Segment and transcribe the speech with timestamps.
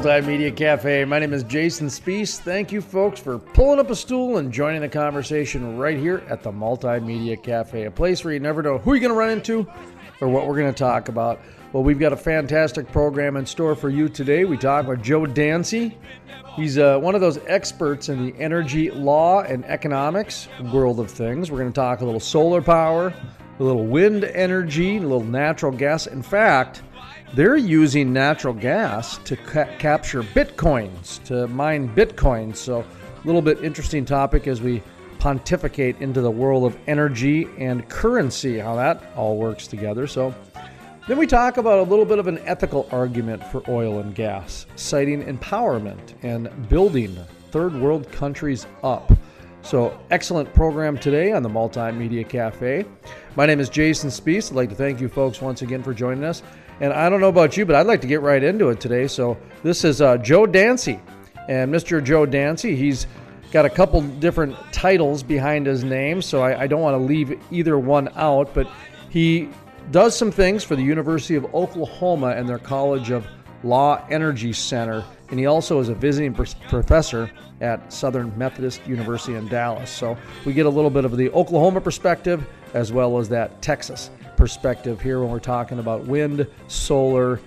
[0.00, 1.04] Multimedia Cafe.
[1.04, 2.38] My name is Jason Spiess.
[2.38, 6.42] Thank you, folks, for pulling up a stool and joining the conversation right here at
[6.42, 9.70] the Multimedia Cafe, a place where you never know who you're going to run into
[10.22, 11.38] or what we're going to talk about.
[11.74, 14.46] Well, we've got a fantastic program in store for you today.
[14.46, 15.98] We talk with Joe Dancy.
[16.56, 21.50] He's uh, one of those experts in the energy law and economics world of things.
[21.50, 23.12] We're going to talk a little solar power,
[23.58, 26.06] a little wind energy, a little natural gas.
[26.06, 26.84] In fact,
[27.34, 32.56] they're using natural gas to ca- capture bitcoins, to mine bitcoins.
[32.56, 34.82] So, a little bit interesting topic as we
[35.18, 40.06] pontificate into the world of energy and currency, how that all works together.
[40.06, 40.34] So,
[41.06, 44.66] then we talk about a little bit of an ethical argument for oil and gas,
[44.76, 47.16] citing empowerment and building
[47.50, 49.12] third world countries up.
[49.62, 52.86] So, excellent program today on the Multimedia Cafe.
[53.36, 54.50] My name is Jason Spiess.
[54.50, 56.42] I'd like to thank you folks once again for joining us.
[56.80, 59.06] And I don't know about you, but I'd like to get right into it today.
[59.06, 60.98] So this is uh, Joe Dancy.
[61.48, 62.02] And Mr.
[62.02, 63.06] Joe Dancy, he's
[63.52, 67.38] got a couple different titles behind his name, so I, I don't want to leave
[67.50, 68.54] either one out.
[68.54, 68.70] But
[69.10, 69.50] he
[69.90, 73.26] does some things for the University of Oklahoma and their College of
[73.62, 75.04] Law Energy Center.
[75.28, 79.90] And he also is a visiting professor at Southern Methodist University in Dallas.
[79.90, 84.10] So we get a little bit of the Oklahoma perspective as well as that Texas
[84.40, 87.38] perspective here when we're talking about wind, solar,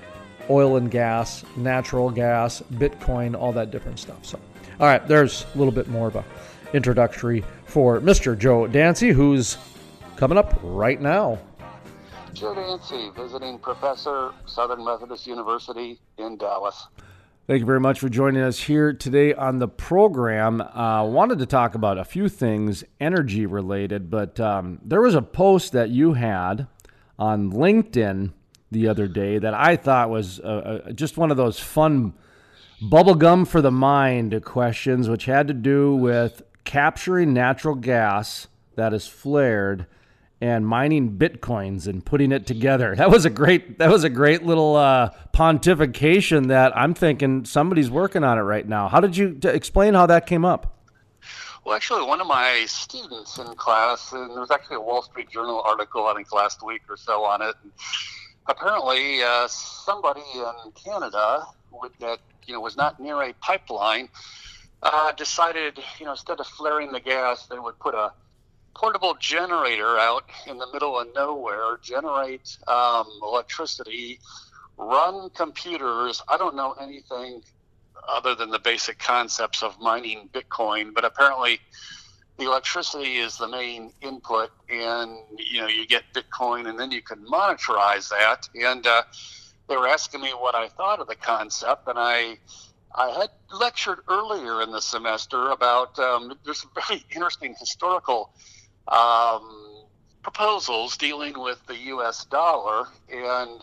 [0.47, 4.23] oil and gas, natural gas, Bitcoin, all that different stuff.
[4.23, 4.39] So,
[4.79, 6.23] all right, there's a little bit more of a
[6.71, 8.37] introductory for Mr.
[8.37, 9.57] Joe Dancy, who's
[10.17, 11.39] coming up right now.
[12.31, 16.89] Joe Dancy, visiting professor, Southern Methodist University in Dallas.
[17.47, 20.61] Thank you very much for joining us here today on the program.
[20.61, 25.21] Uh, wanted to talk about a few things energy related, but um, there was a
[25.23, 26.67] post that you had
[27.17, 28.33] on LinkedIn
[28.71, 32.13] the other day that I thought was uh, uh, just one of those fun
[32.81, 39.07] bubblegum for the mind questions, which had to do with capturing natural gas that is
[39.07, 39.85] flared
[40.41, 42.95] and mining bitcoins and putting it together.
[42.95, 47.89] That was a great that was a great little uh, pontification that I'm thinking somebody's
[47.89, 48.89] working on it right now.
[48.89, 50.82] How did you explain how that came up?
[51.65, 55.29] Well, actually, one of my students in class, and there was actually a Wall Street
[55.29, 57.55] Journal article, I think, last week or so on it.
[57.63, 57.71] And
[58.47, 64.09] apparently, uh, somebody in Canada with, that you know was not near a pipeline
[64.81, 68.11] uh, decided, you know, instead of flaring the gas, they would put a
[68.75, 74.19] portable generator out in the middle of nowhere, generate um, electricity,
[74.77, 76.21] run computers.
[76.27, 77.41] I don't know anything
[78.09, 81.59] other than the basic concepts of mining Bitcoin, but apparently
[82.37, 87.01] the electricity is the main input, and you know you get Bitcoin, and then you
[87.01, 88.47] can monetize that.
[88.55, 89.03] And uh,
[89.67, 92.37] they were asking me what I thought of the concept, and I
[92.95, 98.31] I had lectured earlier in the semester about um, there's some very interesting historical
[98.87, 99.85] um,
[100.23, 102.25] proposals dealing with the U.S.
[102.25, 103.61] dollar and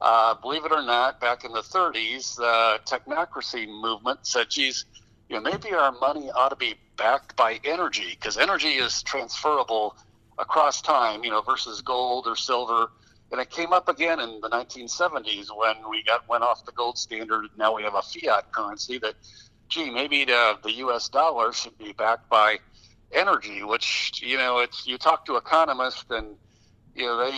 [0.00, 4.84] uh, believe it or not, back in the 30s, the technocracy movement said, geez,
[5.28, 9.96] you know, maybe our money ought to be backed by energy because energy is transferable
[10.38, 12.88] across time, you know, versus gold or silver.
[13.30, 16.96] And it came up again in the 1970s when we got went off the gold
[16.96, 17.46] standard.
[17.56, 19.14] Now we have a fiat currency that,
[19.68, 21.08] gee, maybe the, the U.S.
[21.08, 22.58] dollar should be backed by
[23.12, 23.62] energy.
[23.64, 26.36] Which you know, it's you talk to economists and
[26.94, 27.36] you know they,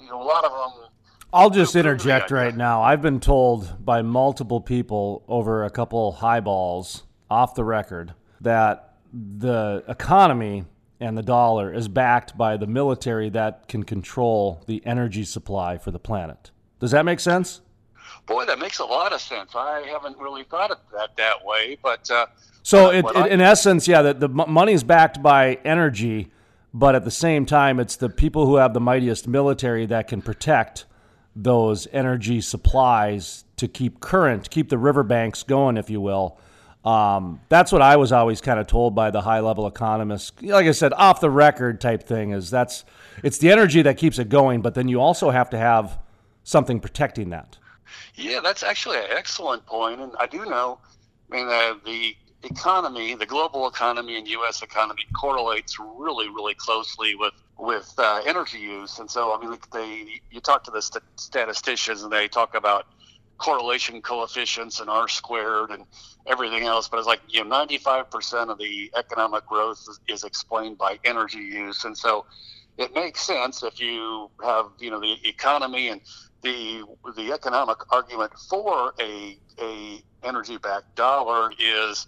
[0.00, 0.88] you know, a lot of them
[1.32, 2.82] I'll just interject right now.
[2.82, 8.12] I've been told by multiple people over a couple highballs off the record
[8.42, 10.64] that the economy
[11.00, 15.90] and the dollar is backed by the military that can control the energy supply for
[15.90, 16.50] the planet.
[16.80, 17.62] Does that make sense?
[18.26, 19.52] Boy, that makes a lot of sense.
[19.54, 22.26] I haven't really thought of that that way, but uh,
[22.62, 26.30] so it, it, I, in essence, yeah, the, the money is backed by energy,
[26.74, 30.22] but at the same time, it's the people who have the mightiest military that can
[30.22, 30.84] protect
[31.34, 36.38] those energy supplies to keep current, keep the riverbanks going, if you will.
[36.84, 40.32] Um, that's what I was always kind of told by the high level economists.
[40.42, 42.84] Like I said, off the record type thing is that's
[43.22, 45.98] it's the energy that keeps it going, but then you also have to have
[46.42, 47.56] something protecting that.
[48.14, 50.80] Yeah, that's actually an excellent point, and I do know.
[51.30, 54.62] I mean, uh, the economy, the global economy and U.S.
[54.62, 57.32] economy correlates really, really closely with
[57.62, 62.02] with uh, energy use, and so I mean, they you talk to the st- statisticians
[62.02, 62.86] and they talk about
[63.38, 65.84] correlation coefficients and R squared and
[66.26, 70.76] everything else, but it's like you know 95% of the economic growth is, is explained
[70.76, 72.26] by energy use, and so
[72.78, 76.00] it makes sense if you have you know the economy and
[76.42, 76.82] the
[77.16, 82.06] the economic argument for a a energy backed dollar is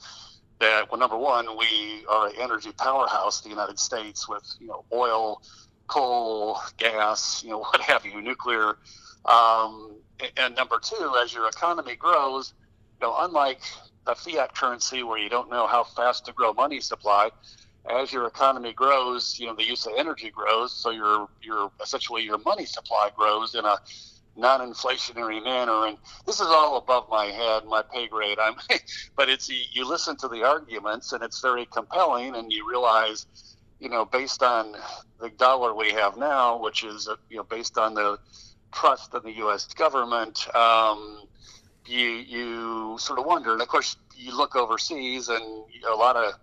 [0.61, 4.85] that well number one we are an energy powerhouse the United States with you know
[4.93, 5.43] oil
[5.87, 8.79] coal gas you know what have you nuclear.
[9.25, 9.97] Um,
[10.37, 12.53] and number two, as your economy grows,
[13.01, 13.61] you know, unlike
[14.07, 17.31] a fiat currency where you don't know how fast to grow money supply,
[17.91, 22.23] as your economy grows, you know, the use of energy grows, so your your essentially
[22.23, 23.77] your money supply grows in a
[24.37, 25.87] non-inflationary manner.
[25.87, 28.39] And this is all above my head, my pay grade.
[28.39, 28.55] I'm,
[29.17, 33.27] but it's you listen to the arguments, and it's very compelling, and you realize,
[33.81, 34.75] you know, based on
[35.21, 38.19] the dollar we have now, which is you know based on the
[38.73, 39.73] trust in the U.S.
[39.75, 41.23] government, um,
[41.87, 43.53] you you sort of wonder.
[43.53, 46.35] And of course, you look overseas, and a lot of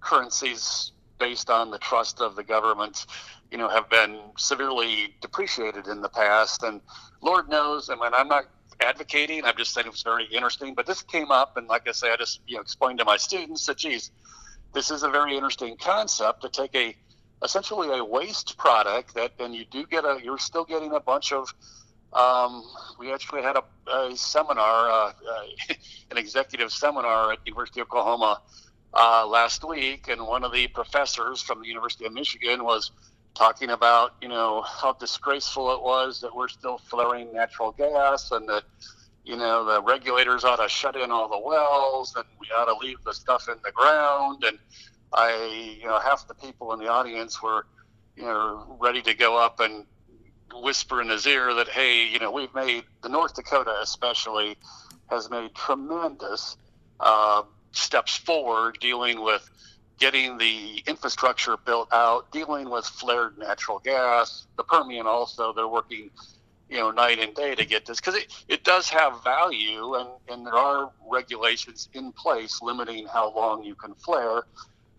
[0.00, 3.06] currencies based on the trust of the government,
[3.54, 6.64] you know, have been severely depreciated in the past.
[6.64, 6.80] And
[7.20, 8.46] Lord knows, I mean, I'm not
[8.80, 9.44] advocating.
[9.44, 10.74] I'm just saying it was very interesting.
[10.74, 13.16] But this came up, and like I say, I just you know explained to my
[13.16, 14.10] students that, geez,
[14.72, 16.96] this is a very interesting concept to take a
[17.44, 21.32] essentially a waste product that, and you do get a, you're still getting a bunch
[21.32, 21.54] of.
[22.12, 22.64] Um,
[22.98, 25.74] we actually had a, a seminar, uh, uh,
[26.10, 28.40] an executive seminar at the University of Oklahoma
[28.94, 32.90] uh, last week, and one of the professors from the University of Michigan was
[33.34, 38.48] talking about, you know, how disgraceful it was that we're still flaring natural gas, and
[38.48, 38.64] that,
[39.24, 42.86] you know, the regulators ought to shut in all the wells, and we ought to
[42.86, 44.58] leave the stuff in the ground, and
[45.12, 47.66] I, you know, half the people in the audience were,
[48.16, 49.84] you know, ready to go up and
[50.54, 54.56] whisper in his ear that, hey, you know, we've made the North Dakota especially
[55.10, 56.56] has made tremendous
[57.00, 57.42] uh,
[57.72, 59.48] steps forward dealing with
[60.04, 64.46] getting the infrastructure built out, dealing with flared natural gas.
[64.58, 66.10] The Permian also, they're working,
[66.68, 70.10] you know, night and day to get this because it, it does have value and,
[70.28, 74.42] and there are regulations in place limiting how long you can flare.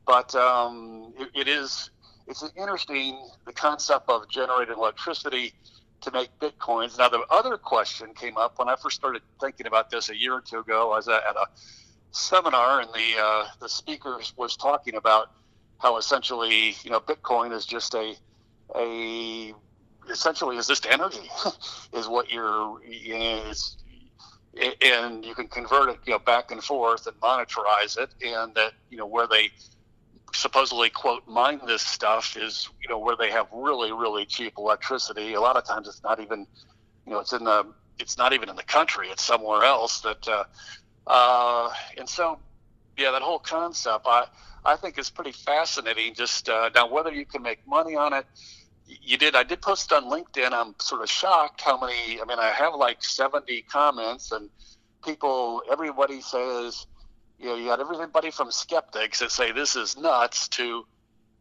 [0.07, 1.91] But um, it, it is
[2.25, 5.53] it's interesting the concept of generating electricity
[6.01, 6.97] to make bitcoins.
[6.97, 10.33] Now the other question came up when I first started thinking about this a year
[10.33, 10.93] or two ago.
[10.93, 11.45] I was at a
[12.15, 15.31] seminar and the uh, the speaker was talking about
[15.79, 18.15] how essentially you know Bitcoin is just a
[18.75, 19.53] a
[20.09, 21.29] essentially is just energy
[21.93, 23.77] is what you're you know, it's,
[24.81, 28.71] and you can convert it you know back and forth and monetize it and that
[28.89, 29.49] you know where they
[30.33, 35.33] supposedly quote mine this stuff is you know where they have really really cheap electricity.
[35.33, 36.47] A lot of times it's not even
[37.05, 37.65] you know it's in the
[37.99, 40.43] it's not even in the country it's somewhere else that uh,
[41.07, 42.39] uh, and so
[42.97, 44.25] yeah that whole concept i
[44.63, 48.25] i think is pretty fascinating just uh, now whether you can make money on it
[48.85, 52.39] you did i did post on linkedin i'm sort of shocked how many i mean
[52.39, 54.49] i have like 70 comments and
[55.03, 56.87] people everybody says
[57.39, 60.85] you know, you got everybody from skeptics that say this is nuts to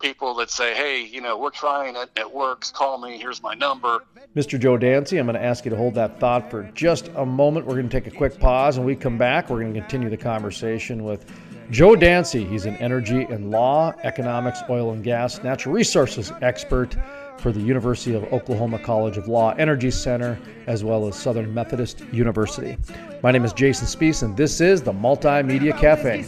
[0.01, 3.55] people that say, hey, you know, we're trying it, it works, call me, here's my
[3.55, 4.05] number.
[4.37, 4.59] Mr.
[4.59, 7.67] Joe Dancy, I'm going to ask you to hold that thought for just a moment.
[7.67, 9.49] We're going to take a quick pause and we come back.
[9.49, 11.31] We're going to continue the conversation with
[11.71, 12.45] Joe Dancy.
[12.45, 16.97] He's an energy and law, economics, oil and gas, natural resources expert
[17.45, 22.01] for the University of Oklahoma College of Law Energy Center, as well as Southern Methodist
[22.11, 22.79] University.
[23.23, 26.25] My name is Jason Spiess, and this is the Multimedia Cafe.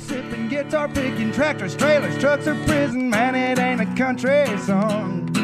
[0.50, 3.08] Guitar picking tractors, trailers, trucks, or prison.
[3.08, 5.35] Man, it ain't a country song.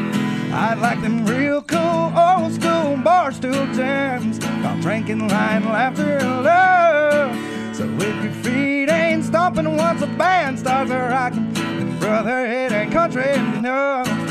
[0.53, 4.41] I'd like them real cool, old school bar stool jams.
[4.83, 7.75] Drinking, lying, laughter, and love.
[7.75, 12.73] So if your feet ain't stomping once a band starts a rocking, then brother, it
[12.73, 14.22] ain't country enough.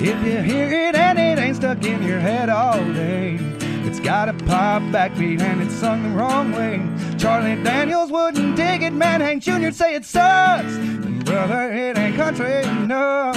[0.00, 3.36] If you hear it and it ain't stuck in your head all day,
[3.84, 6.80] it's got a pop backbeat and it's sung the wrong way.
[7.18, 9.20] Charlie Daniels wouldn't dig it, man.
[9.20, 10.72] Hank Jr.'d say it sucks.
[10.76, 13.36] Then brother, it ain't country enough.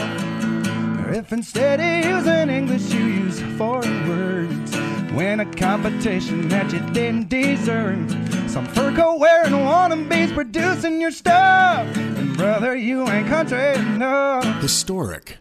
[1.12, 4.72] if instead of using English you use foreign words?
[5.14, 8.08] Win a competition that you didn't deserve.
[8.48, 11.88] Some fur coat wearing wannabes producing your stuff.
[11.98, 14.46] And brother, you ain't country enough.
[14.62, 15.41] Historic.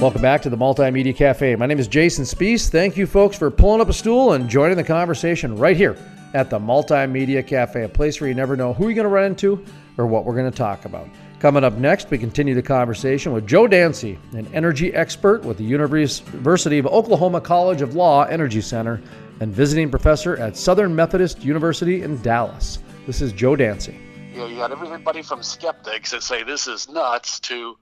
[0.00, 1.54] Welcome back to the Multimedia Cafe.
[1.56, 2.70] My name is Jason Spiess.
[2.70, 5.94] Thank you, folks, for pulling up a stool and joining the conversation right here
[6.32, 9.26] at the Multimedia Cafe, a place where you never know who you're going to run
[9.26, 9.62] into
[9.98, 11.06] or what we're going to talk about.
[11.38, 15.64] Coming up next, we continue the conversation with Joe Dancy, an energy expert with the
[15.64, 19.02] University of Oklahoma College of Law Energy Center
[19.40, 22.78] and visiting professor at Southern Methodist University in Dallas.
[23.06, 24.00] This is Joe Dancy.
[24.34, 27.76] Know, you got everybody from skeptics that say this is nuts to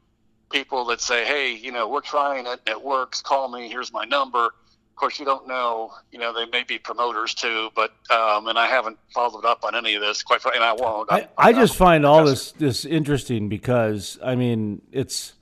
[0.50, 4.04] people that say, hey, you know, we're trying it, it works, call me, here's my
[4.04, 4.46] number.
[4.46, 8.58] Of course, you don't know, you know, they may be promoters too, but, um, and
[8.58, 11.12] I haven't followed up on any of this, quite frankly, and I won't.
[11.12, 15.34] I, I just find all this, this interesting because, I mean, it's,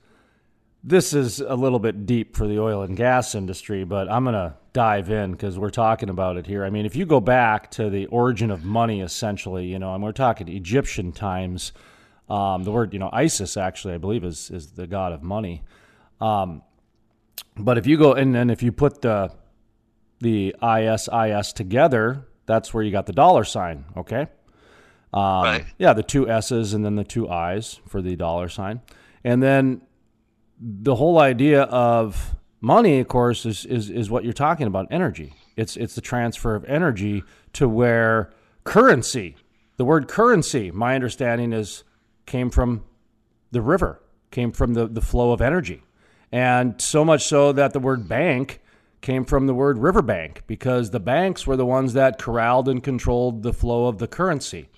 [0.84, 4.34] this is a little bit deep for the oil and gas industry, but I'm going
[4.34, 6.64] to dive in because we're talking about it here.
[6.64, 10.04] I mean, if you go back to the origin of money, essentially, you know, and
[10.04, 11.72] we're talking Egyptian times,
[12.28, 15.62] um, the word, you know, Isis actually, I believe, is is the god of money.
[16.20, 16.62] Um,
[17.56, 19.32] but if you go and then if you put the
[20.20, 23.84] the ISIS together, that's where you got the dollar sign.
[23.96, 24.26] Okay.
[25.12, 25.66] Um, right.
[25.78, 28.80] Yeah, the two S's and then the two I's for the dollar sign,
[29.24, 29.82] and then
[30.58, 34.88] the whole idea of money, of course, is is is what you're talking about.
[34.90, 35.34] Energy.
[35.56, 37.22] It's it's the transfer of energy
[37.54, 38.32] to where
[38.64, 39.36] currency.
[39.76, 41.84] The word currency, my understanding is
[42.26, 42.84] came from
[43.52, 45.82] the river, came from the, the flow of energy.
[46.32, 48.60] And so much so that the word bank
[49.00, 53.42] came from the word riverbank because the banks were the ones that corralled and controlled
[53.42, 54.68] the flow of the currency.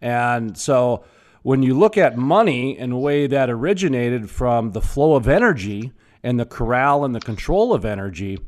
[0.00, 1.04] And so
[1.42, 5.92] when you look at money in a way that originated from the flow of energy
[6.22, 8.38] and the corral and the control of energy,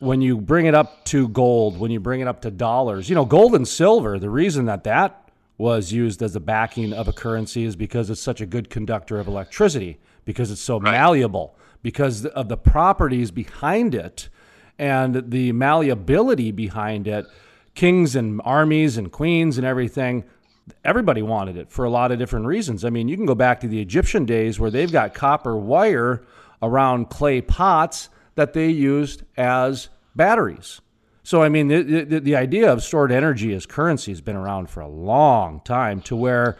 [0.00, 3.14] when you bring it up to gold, when you bring it up to dollars, you
[3.14, 5.25] know, gold and silver, the reason that that
[5.58, 9.18] was used as the backing of a currency is because it's such a good conductor
[9.18, 10.92] of electricity, because it's so right.
[10.92, 14.28] malleable, because of the properties behind it
[14.78, 17.26] and the malleability behind it.
[17.74, 20.24] Kings and armies and queens and everything,
[20.84, 22.84] everybody wanted it for a lot of different reasons.
[22.84, 26.24] I mean, you can go back to the Egyptian days where they've got copper wire
[26.62, 30.80] around clay pots that they used as batteries.
[31.26, 34.70] So, I mean, the, the, the, idea of stored energy as currency has been around
[34.70, 36.56] for a long time to where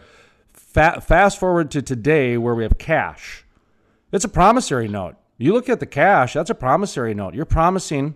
[0.51, 3.45] fa- fast forward to today where we have cash.
[4.11, 5.15] It's a promissory note.
[5.37, 7.33] You look at the cash, that's a promissory note.
[7.33, 8.15] You're promising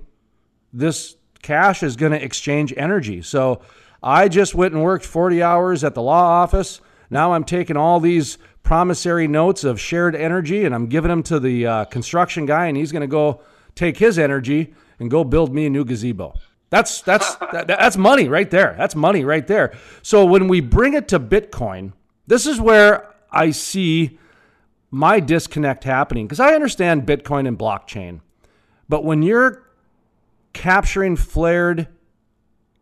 [0.73, 3.21] this cash is going to exchange energy.
[3.21, 3.61] So,
[4.03, 6.81] I just went and worked 40 hours at the law office.
[7.09, 11.39] Now I'm taking all these promissory notes of shared energy and I'm giving them to
[11.39, 13.41] the uh, construction guy, and he's going to go
[13.73, 16.35] take his energy and go build me a new gazebo.
[16.69, 18.75] That's that's that, that's money right there.
[18.77, 19.73] That's money right there.
[20.03, 21.93] So when we bring it to Bitcoin,
[22.27, 24.19] this is where I see
[24.91, 28.21] my disconnect happening because I understand Bitcoin and blockchain.
[28.87, 29.63] But when you're
[30.53, 31.87] capturing flared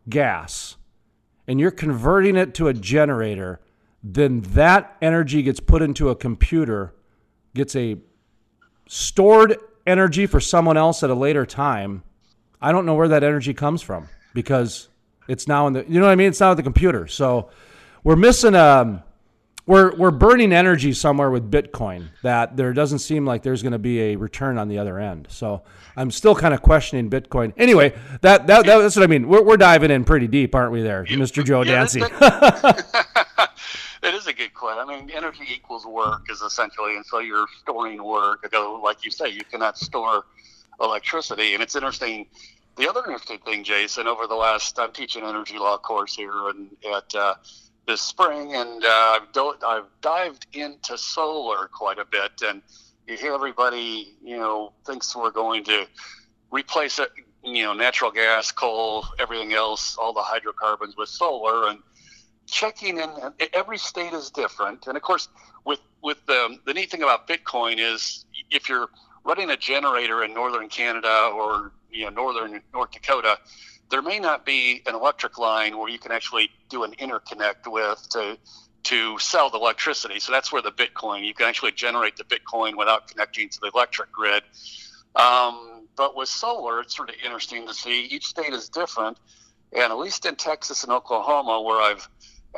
[0.08, 0.76] gas
[1.48, 3.60] and you're converting it to a generator,
[4.02, 6.94] then that energy gets put into a computer,
[7.54, 7.96] gets a
[8.88, 12.02] stored energy for someone else at a later time
[12.60, 14.88] I don't know where that energy comes from because
[15.28, 16.28] it's now in the you know what I mean.
[16.28, 17.06] It's now at the computer.
[17.06, 17.50] So
[18.04, 19.04] we're missing a
[19.66, 23.78] we're we're burning energy somewhere with Bitcoin that there doesn't seem like there's going to
[23.78, 25.28] be a return on the other end.
[25.30, 25.62] So
[25.96, 27.52] I'm still kind of questioning Bitcoin.
[27.56, 27.90] Anyway,
[28.22, 29.28] that, that, that that's what I mean.
[29.28, 30.82] We're, we're diving in pretty deep, aren't we?
[30.82, 31.44] There, Mr.
[31.44, 32.00] Joe Yeah, Dancy.
[34.02, 34.82] It is a good question.
[34.82, 38.48] I mean, energy equals work is essentially, and so you're storing work.
[38.52, 40.24] Although, Like you say, you cannot store
[40.80, 42.26] electricity, and it's interesting.
[42.76, 46.70] The other interesting thing, Jason, over the last, I'm teaching energy law course here and
[46.94, 47.34] at uh,
[47.86, 52.62] this spring, and uh, I've, do- I've dived into solar quite a bit, and
[53.06, 55.86] you hear everybody, you know, thinks we're going to
[56.50, 57.10] replace it,
[57.42, 61.80] you know, natural gas, coal, everything else, all the hydrocarbons with solar, and
[62.46, 63.10] checking in
[63.52, 65.28] every state is different and of course
[65.64, 68.88] with with the the neat thing about bitcoin is if you're
[69.24, 73.36] running a generator in northern canada or you know northern north dakota
[73.90, 78.08] there may not be an electric line where you can actually do an interconnect with
[78.10, 78.38] to
[78.82, 80.18] to sell the electricity.
[80.20, 83.70] So that's where the bitcoin you can actually generate the bitcoin without connecting to the
[83.74, 84.42] electric grid.
[85.16, 89.18] Um, but with solar it's sort of interesting to see each state is different.
[89.72, 92.08] And at least in texas and oklahoma where i've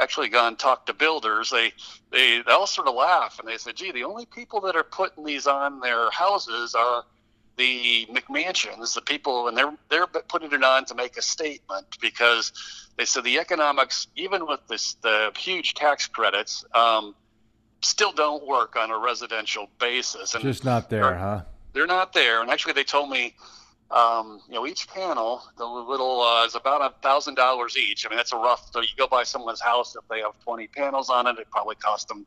[0.01, 1.73] actually gone talk to builders, they,
[2.11, 4.85] they they all sort of laugh and they say, "Gee, the only people that are
[4.85, 7.05] putting these on their houses are
[7.57, 12.53] the McMansions, the people, and they're they're putting it on to make a statement because
[12.97, 17.15] they said the economics, even with this the huge tax credits, um,
[17.83, 20.35] still don't work on a residential basis.
[20.35, 21.43] And Just not there, huh?
[21.73, 22.41] they're not there.
[22.41, 23.35] And actually, they told me,
[23.93, 28.07] um, you know, each panel, the little uh, is about a thousand dollars each.
[28.07, 28.71] I mean, that's a rough.
[28.73, 31.77] So you go by someone's house if they have twenty panels on it, it probably
[31.77, 32.25] cost them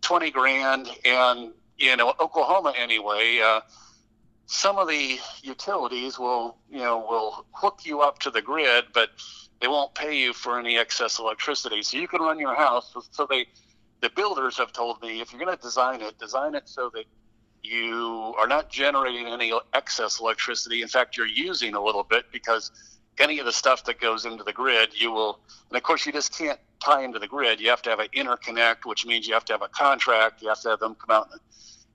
[0.00, 0.88] twenty grand.
[1.04, 3.40] And you know, Oklahoma anyway.
[3.44, 3.60] Uh,
[4.50, 9.10] some of the utilities will, you know, will hook you up to the grid, but
[9.60, 11.82] they won't pay you for any excess electricity.
[11.82, 12.94] So you can run your house.
[13.10, 13.46] So they,
[14.00, 17.04] the builders have told me, if you're going to design it, design it so that
[17.62, 20.82] you are not generating any excess electricity.
[20.82, 22.70] In fact, you're using a little bit because
[23.18, 26.12] any of the stuff that goes into the grid, you will, and of course, you
[26.12, 27.60] just can't tie into the grid.
[27.60, 30.40] You have to have an interconnect, which means you have to have a contract.
[30.42, 31.30] You have to have them come out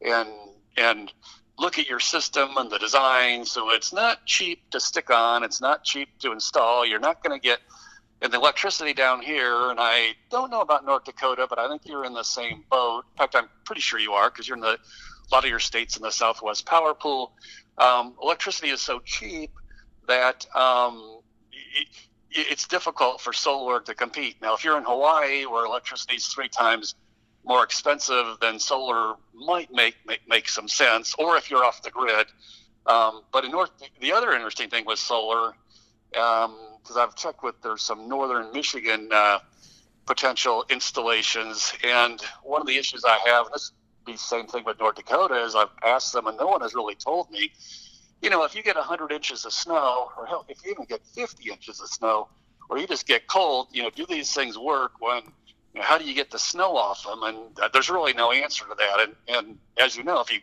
[0.01, 0.29] and
[0.75, 1.13] and
[1.59, 3.45] look at your system and the design.
[3.45, 5.43] So it's not cheap to stick on.
[5.43, 6.85] It's not cheap to install.
[6.85, 7.59] You're not going to get
[8.23, 11.81] and the electricity down here, and I don't know about North Dakota, but I think
[11.85, 13.03] you're in the same boat.
[13.11, 14.77] In fact, I'm pretty sure you are because you're in the
[15.31, 17.33] a lot of your states in the Southwest Power Pool.
[17.77, 19.51] Um, electricity is so cheap
[20.07, 21.87] that um, it,
[22.31, 24.41] it's difficult for solar to compete.
[24.41, 26.95] Now, if you're in Hawaii, where electricity is three times
[27.45, 31.13] more expensive, than solar might make make, make some sense.
[31.17, 32.27] Or if you're off the grid.
[32.85, 35.53] Um, but in North, the other interesting thing with solar,
[36.11, 39.39] because I've checked with there's some northern Michigan uh,
[40.05, 43.71] potential installations, and one of the issues I have, this
[44.05, 46.95] be same thing with North Dakota, is I've asked them, and no one has really
[46.95, 47.51] told me.
[48.21, 51.05] You know, if you get 100 inches of snow, or hell, if you even get
[51.13, 52.29] 50 inches of snow,
[52.69, 55.23] or you just get cold, you know, do these things work when?
[55.73, 57.23] You know, how do you get the snow off them?
[57.23, 58.99] And uh, there's really no answer to that.
[58.99, 60.39] And, and as you know, if you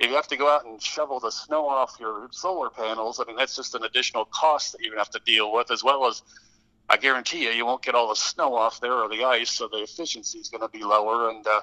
[0.00, 3.24] if you have to go out and shovel the snow off your solar panels, I
[3.24, 6.22] mean, that's just an additional cost that to have to deal with, as well as
[6.88, 9.68] I guarantee you, you won't get all the snow off there or the ice, so
[9.68, 11.28] the efficiency is going to be lower.
[11.28, 11.60] And uh,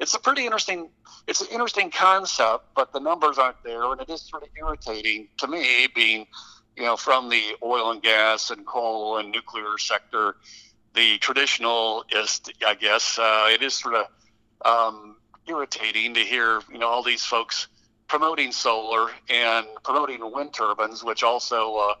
[0.00, 0.88] it's a pretty interesting,
[1.26, 5.28] it's an interesting concept, but the numbers aren't there, and it is sort of irritating
[5.36, 6.26] to me, being,
[6.76, 10.36] you know, from the oil and gas and coal and nuclear sector.
[10.94, 14.06] The traditional is, I guess, uh, it is sort of
[14.64, 17.68] um, irritating to hear, you know, all these folks
[18.08, 21.94] promoting solar and promoting wind turbines, which also uh,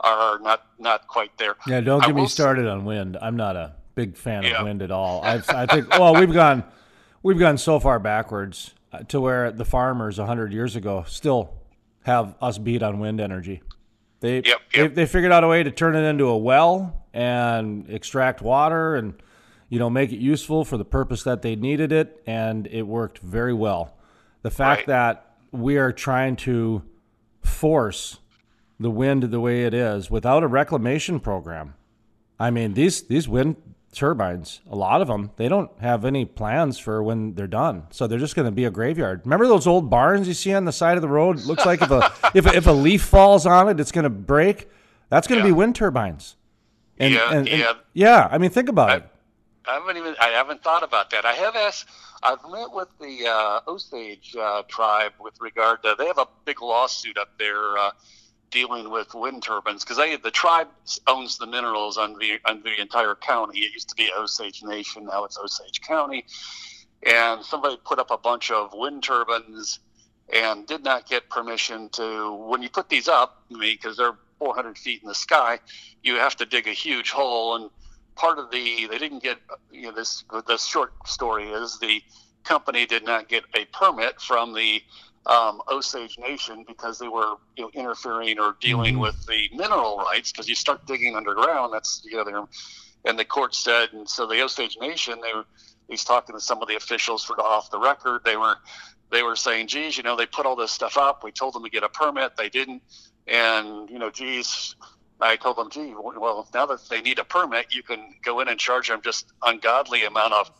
[0.00, 1.54] are not not quite there.
[1.68, 3.16] Yeah, don't get me started on wind.
[3.22, 4.58] I'm not a big fan Yeah.
[4.60, 5.22] of wind at all.
[5.22, 6.64] I've, I think well, we've gone
[7.24, 11.52] we've gone so far backwards uh, to where the farmers 100 years ago still
[12.04, 13.62] have us beat on wind energy.
[14.20, 17.88] They, Yep, they they figured out a way to turn it into a well and
[17.90, 19.14] extract water and
[19.68, 23.18] you know make it useful for the purpose that they needed it and it worked
[23.18, 23.96] very well.
[24.42, 24.86] The fact Right.
[24.88, 26.82] that we are trying to
[27.42, 28.18] force
[28.80, 31.74] the wind the way it is without a reclamation program.
[32.38, 33.56] I mean, these these wind
[33.94, 37.86] turbines, a lot of them, they don't have any plans for when they're done.
[37.90, 39.22] So they're just going to be a graveyard.
[39.24, 41.38] Remember those old barns you see on the side of the road?
[41.38, 44.04] It looks like if a if a, if a leaf falls on it, it's going
[44.04, 44.68] to break.
[45.08, 46.36] That's going to be wind turbines.
[46.98, 47.72] And, Yeah, and- and- yeah.
[47.92, 48.28] yeah.
[48.30, 49.08] I mean, think about it.
[49.66, 51.24] I haven't even I haven't thought about that.
[51.24, 51.88] I have asked.
[52.22, 56.60] I've met with the uh, Osage uh, tribe with regard to they have a big
[56.62, 57.90] lawsuit up there uh,
[58.54, 60.68] dealing with wind turbines because the tribe
[61.08, 63.58] owns the minerals on the on the entire county.
[63.58, 66.24] It used to be Osage Nation, now it's Osage County,
[67.02, 69.80] and somebody put up a bunch of wind turbines
[70.32, 75.02] and did not get permission to when you put these up because they're 400 feet
[75.02, 75.58] in the sky
[76.02, 77.70] you have to dig a huge hole and
[78.14, 79.38] part of the they didn't get
[79.70, 82.02] you know this the short story is the
[82.44, 84.82] company did not get a permit from the
[85.26, 89.02] um, Osage Nation because they were you know interfering or dealing mm-hmm.
[89.02, 92.48] with the mineral rights because you start digging underground that's you know
[93.04, 95.44] and the court said and so the Osage Nation they were
[95.88, 98.56] he's talking to some of the officials for off the record they were
[99.14, 101.22] they were saying, geez, you know, they put all this stuff up.
[101.22, 102.36] We told them to get a permit.
[102.36, 102.82] They didn't.
[103.26, 104.74] And, you know, geez,
[105.20, 108.48] I told them, gee, well, now that they need a permit, you can go in
[108.48, 110.50] and charge them just ungodly amount of.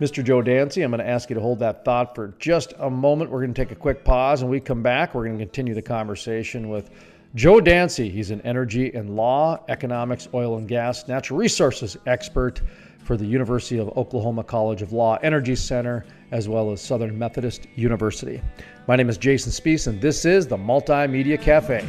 [0.00, 0.22] Mr.
[0.22, 3.30] Joe Dancy, I'm going to ask you to hold that thought for just a moment.
[3.30, 5.14] We're going to take a quick pause and we come back.
[5.14, 6.90] We're going to continue the conversation with
[7.34, 8.10] Joe Dancy.
[8.10, 12.60] He's an energy and law, economics, oil and gas, natural resources expert
[12.98, 17.66] for the University of Oklahoma College of Law Energy Center, as well as Southern Methodist
[17.74, 18.42] University.
[18.88, 21.88] My name is Jason Spiess, and this is the Multimedia Cafe.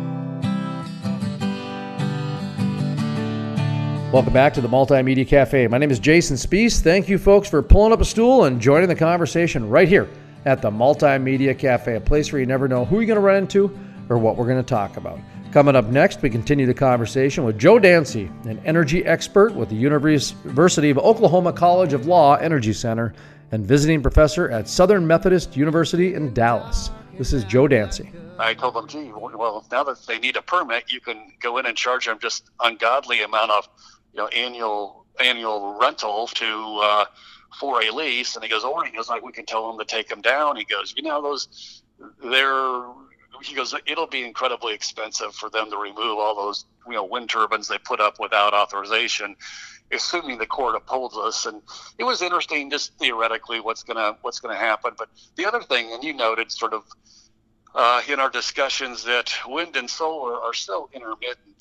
[4.11, 5.67] Welcome back to the Multimedia Cafe.
[5.67, 6.81] My name is Jason Spiess.
[6.81, 10.09] Thank you, folks, for pulling up a stool and joining the conversation right here
[10.43, 13.37] at the Multimedia Cafe, a place where you never know who you're going to run
[13.37, 13.73] into
[14.09, 15.17] or what we're going to talk about.
[15.53, 19.75] Coming up next, we continue the conversation with Joe Dancy, an energy expert with the
[19.75, 23.13] University of Oklahoma College of Law Energy Center
[23.53, 26.91] and visiting professor at Southern Methodist University in Dallas.
[27.17, 28.11] This is Joe Dancy.
[28.39, 31.67] I told them, gee, well, now that they need a permit, you can go in
[31.67, 33.69] and charge them just ungodly amount of,
[34.13, 37.05] you know, annual annual rental to uh,
[37.59, 38.35] for a lease.
[38.35, 40.55] And he goes, or he goes, like, we can tell them to take them down.
[40.55, 41.83] He goes, you know, those,
[42.23, 42.83] they're,
[43.43, 47.29] he goes, it'll be incredibly expensive for them to remove all those, you know, wind
[47.29, 49.35] turbines they put up without authorization,
[49.91, 51.45] assuming the court upholds us.
[51.45, 51.61] And
[51.97, 54.93] it was interesting, just theoretically, what's gonna what's gonna happen.
[54.97, 56.83] But the other thing, and you noted sort of
[57.73, 61.51] uh, in our discussions that wind and solar are so intermittent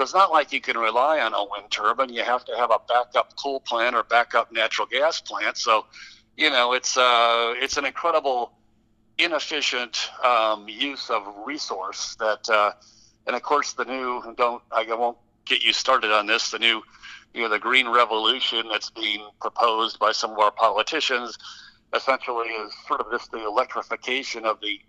[0.00, 2.08] so it's not like you can rely on a wind turbine.
[2.08, 5.58] You have to have a backup coal plant or backup natural gas plant.
[5.58, 5.84] So,
[6.38, 8.50] you know, it's uh, it's an incredible
[9.18, 12.72] inefficient um, use of resource that, uh,
[13.26, 16.50] and of course, the new don't I won't get you started on this.
[16.50, 16.82] The new,
[17.34, 21.36] you know, the green revolution that's being proposed by some of our politicians
[21.94, 24.80] essentially is sort of just the electrification of the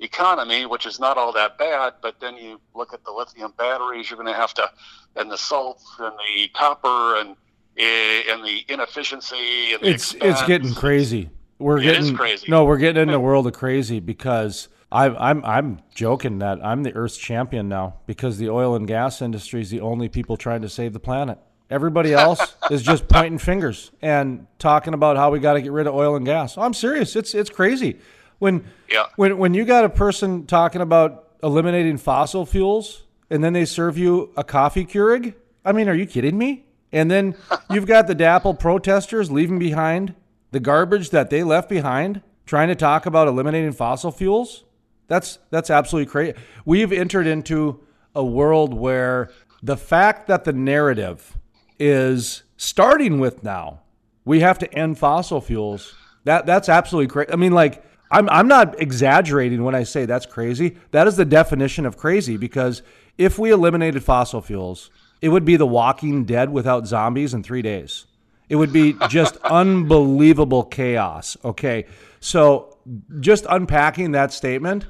[0.00, 1.94] economy, which is not all that bad.
[2.02, 4.70] But then you look at the lithium batteries, you're going to have to,
[5.16, 7.36] and the salts and the copper and
[7.76, 9.72] eh, and the inefficiency.
[9.72, 10.40] And the it's expense.
[10.40, 11.30] it's getting crazy.
[11.58, 12.46] We're it getting crazy.
[12.48, 14.68] No, we're getting in the world of crazy because.
[14.90, 19.20] I, I'm I'm joking that I'm the Earth's champion now because the oil and gas
[19.20, 21.38] industry is the only people trying to save the planet.
[21.70, 25.86] Everybody else is just pointing fingers and talking about how we got to get rid
[25.86, 26.56] of oil and gas.
[26.56, 27.14] I'm serious.
[27.14, 27.98] It's it's crazy.
[28.38, 29.06] When yeah.
[29.16, 33.98] when when you got a person talking about eliminating fossil fuels and then they serve
[33.98, 36.64] you a coffee Keurig, I mean, are you kidding me?
[36.92, 37.36] And then
[37.70, 40.14] you've got the DAPL protesters leaving behind
[40.50, 44.64] the garbage that they left behind, trying to talk about eliminating fossil fuels.
[45.06, 46.34] That's that's absolutely crazy.
[46.64, 47.80] We've entered into
[48.14, 49.30] a world where
[49.62, 51.36] the fact that the narrative
[51.78, 53.80] is starting with now,
[54.24, 55.94] we have to end fossil fuels.
[56.24, 57.32] That that's absolutely crazy.
[57.32, 60.76] I mean, like I'm I'm not exaggerating when I say that's crazy.
[60.90, 62.82] That is the definition of crazy because
[63.16, 67.62] if we eliminated fossil fuels it would be The Walking Dead without zombies in three
[67.62, 68.06] days.
[68.48, 71.36] It would be just unbelievable chaos.
[71.44, 71.86] Okay.
[72.20, 72.76] So,
[73.20, 74.86] just unpacking that statement,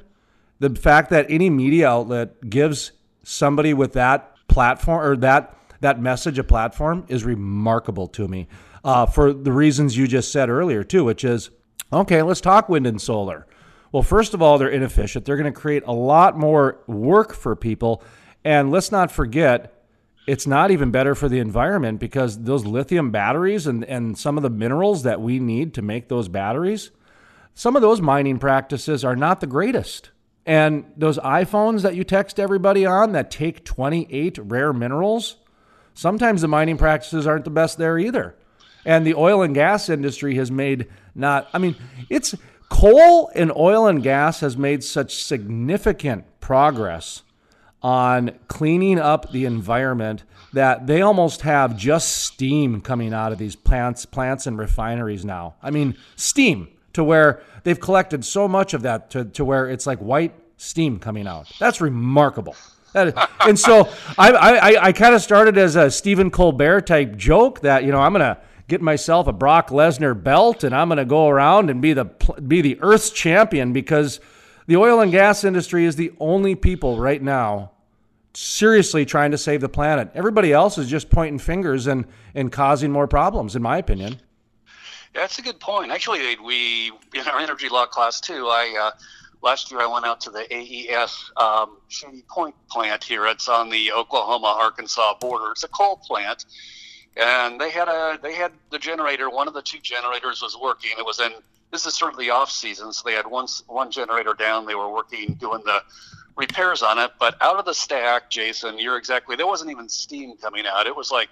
[0.59, 2.91] the fact that any media outlet gives
[3.23, 8.47] somebody with that platform or that that message a platform is remarkable to me
[8.83, 11.49] uh, for the reasons you just said earlier too, which is
[11.91, 12.21] okay.
[12.21, 13.47] Let's talk wind and solar.
[13.91, 15.25] Well, first of all, they're inefficient.
[15.25, 18.03] They're going to create a lot more work for people,
[18.43, 19.75] and let's not forget
[20.27, 24.43] it's not even better for the environment because those lithium batteries and, and some of
[24.43, 26.91] the minerals that we need to make those batteries,
[27.55, 30.11] some of those mining practices are not the greatest.
[30.45, 35.37] And those iPhones that you text everybody on that take 28 rare minerals,
[35.93, 38.35] sometimes the mining practices aren't the best there either.
[38.85, 41.75] And the oil and gas industry has made not, I mean,
[42.09, 42.35] it's
[42.69, 47.23] coal and oil and gas has made such significant progress
[47.81, 50.23] on cleaning up the environment
[50.53, 55.55] that they almost have just steam coming out of these plants plants and refineries now.
[55.61, 59.85] I mean, steam to where they've collected so much of that to, to where it's
[59.85, 61.51] like white steam coming out.
[61.59, 62.55] That's remarkable.
[62.95, 67.83] And so I, I, I kind of started as a Stephen Colbert type joke that,
[67.83, 71.69] you know, I'm to get myself a Brock Lesnar belt and I'm to go around
[71.69, 72.05] and be the,
[72.47, 74.19] be the Earth's champion because–
[74.69, 77.71] the oil and gas industry is the only people right now
[78.35, 80.11] seriously trying to save the planet.
[80.13, 84.19] Everybody else is just pointing fingers and, and causing more problems, in my opinion.
[85.15, 85.91] That's a good point.
[85.91, 88.45] Actually, we in our energy law class too.
[88.45, 88.99] I uh,
[89.41, 93.25] last year I went out to the AES um, Shady Point plant here.
[93.27, 95.51] It's on the Oklahoma Arkansas border.
[95.51, 96.45] It's a coal plant,
[97.17, 99.29] and they had a they had the generator.
[99.29, 100.91] One of the two generators was working.
[100.97, 101.31] It was in
[101.71, 104.65] this is sort of the off season, so they had one one generator down.
[104.65, 105.83] They were working doing the
[106.35, 109.35] repairs on it, but out of the stack, Jason, you're exactly.
[109.35, 110.87] There wasn't even steam coming out.
[110.87, 111.29] It was like,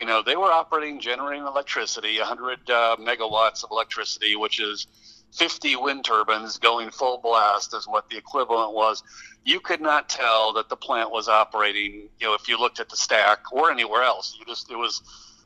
[0.00, 4.86] you know, they were operating generating electricity, 100 uh, megawatts of electricity, which is
[5.32, 9.02] 50 wind turbines going full blast, is what the equivalent was.
[9.44, 12.08] You could not tell that the plant was operating.
[12.20, 15.02] You know, if you looked at the stack or anywhere else, you just it was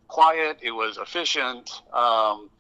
[0.09, 0.59] quiet.
[0.63, 1.71] It was efficient.
[1.93, 2.51] Um,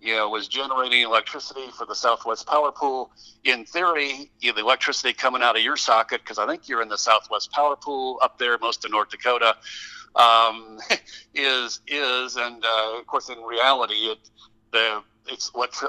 [0.00, 3.10] you know, was generating electricity for the Southwest Power Pool.
[3.44, 6.80] In theory, you know, the electricity coming out of your socket, because I think you're
[6.80, 9.56] in the Southwest Power Pool up there, most of North Dakota,
[10.16, 10.78] um,
[11.34, 14.18] is is, and uh, of course, in reality, it
[14.72, 15.02] the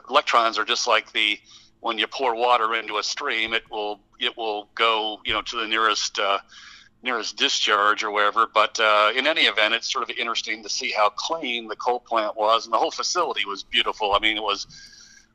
[0.09, 1.39] electrons are just like the
[1.79, 5.57] when you pour water into a stream, it will it will go you know to
[5.57, 6.19] the nearest.
[6.19, 6.39] Uh,
[7.03, 8.47] nearest discharge or wherever.
[8.47, 11.99] But uh, in any event, it's sort of interesting to see how clean the coal
[11.99, 14.13] plant was, and the whole facility was beautiful.
[14.13, 14.67] I mean, it was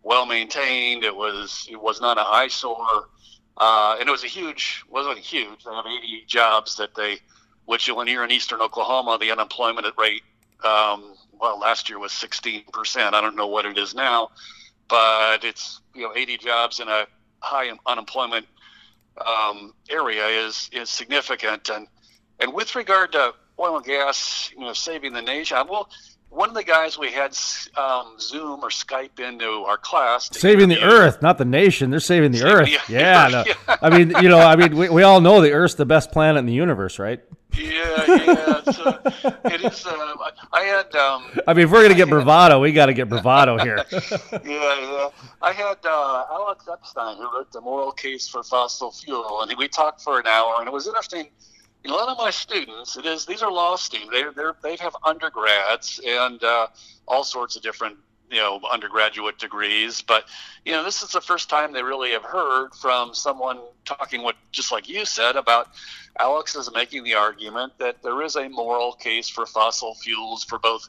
[0.02, 1.04] well maintained.
[1.04, 3.08] It was it was not an eyesore,
[3.56, 5.64] uh, and it was a huge wasn't huge.
[5.64, 7.18] They have 80 jobs that they,
[7.64, 10.22] which when you're in eastern Oklahoma, the unemployment rate.
[10.64, 12.64] Um, well, last year was 16%.
[13.12, 14.30] I don't know what it is now,
[14.88, 17.06] but it's you know 80 jobs in a
[17.40, 18.46] high unemployment
[19.24, 21.68] um, area is is significant.
[21.68, 21.86] And
[22.40, 25.88] and with regard to oil and gas, you know, saving the nation, well,
[26.28, 27.36] one of the guys we had
[27.76, 30.28] um, Zoom or Skype into our class.
[30.36, 31.90] Saving the Earth, not the nation.
[31.90, 32.86] They're saving the saving Earth.
[32.86, 33.76] The yeah, no.
[33.80, 36.38] I mean, you know, I mean, we, we all know the Earth's the best planet
[36.40, 37.20] in the universe, right?
[37.56, 38.62] Yeah, yeah.
[38.66, 39.86] It's, uh, it is.
[39.86, 40.14] Uh,
[40.52, 40.94] I had.
[40.94, 43.84] Um, I mean, if we're gonna get bravado, we got to get bravado here.
[43.92, 45.08] yeah, yeah.
[45.42, 49.68] I had uh, Alex Epstein who wrote the moral case for fossil fuel, and we
[49.68, 51.28] talked for an hour, and it was interesting
[51.88, 54.10] a lot of my students, it is these are law students.
[54.12, 56.66] They they they have undergrads and uh,
[57.06, 57.96] all sorts of different
[58.30, 60.02] you know undergraduate degrees.
[60.02, 60.24] But
[60.64, 64.36] you know this is the first time they really have heard from someone talking what
[64.52, 65.68] just like you said about
[66.18, 70.58] Alex is making the argument that there is a moral case for fossil fuels for
[70.58, 70.88] both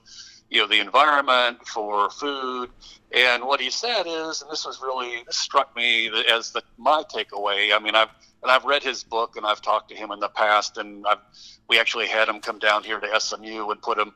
[0.50, 2.70] you know the environment for food
[3.12, 7.04] and what he said is and this was really this struck me as the my
[7.14, 8.08] takeaway i mean i've
[8.44, 11.20] and I've read his book and I've talked to him in the past, and I've,
[11.68, 14.14] we actually had him come down here to SMU and put him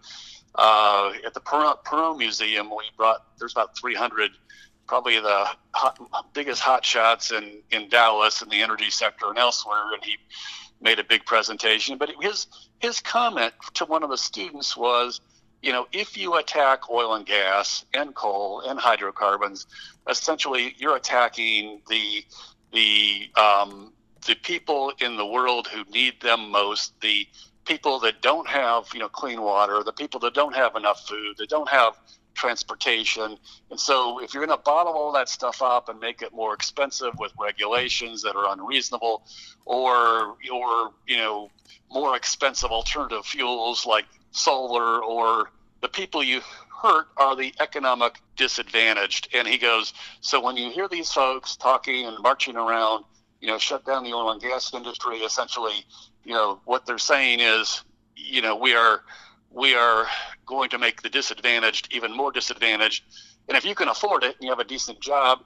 [0.56, 2.70] uh, at the Perot, Museum.
[2.70, 4.32] We brought there's about 300,
[4.88, 6.00] probably the hot,
[6.34, 10.18] biggest hot shots in in Dallas in the energy sector and elsewhere, and he
[10.82, 11.98] made a big presentation.
[11.98, 12.48] But his
[12.80, 15.22] his comment to one of the students was,
[15.62, 19.68] you know, if you attack oil and gas and coal and hydrocarbons,
[20.10, 22.26] essentially you're attacking the
[22.74, 23.94] the um,
[24.26, 27.28] the people in the world who need them most, the
[27.72, 31.38] people that don't have you know clean water, the people that don't have enough food,
[31.38, 31.98] that don't have
[32.34, 33.38] transportation.
[33.70, 36.54] And so, if you're going to bottle all that stuff up and make it more
[36.54, 39.24] expensive with regulations that are unreasonable,
[39.66, 41.50] or or you know
[41.90, 45.50] more expensive alternative fuels like solar, or
[45.82, 46.42] the people you
[46.82, 49.30] hurt are the economic disadvantaged.
[49.34, 53.06] And he goes, so when you hear these folks talking and marching around,
[53.40, 55.86] you know, shut down the oil and gas industry, essentially,
[56.24, 57.84] you know, what they're saying is,
[58.16, 59.02] you know, we are
[59.50, 60.06] we are
[60.46, 63.04] going to make the disadvantaged even more disadvantaged.
[63.48, 65.40] And if you can afford it and you have a decent job,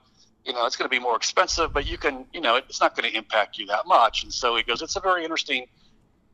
[0.46, 2.96] you know, it's going to be more expensive, but you can, you know, it's not
[2.96, 4.24] going to impact you that much.
[4.24, 5.66] And so he goes, it's a very interesting,